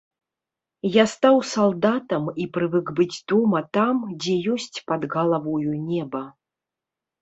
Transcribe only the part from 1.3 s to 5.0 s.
салдатам і прывык быць дома там, дзе ёсць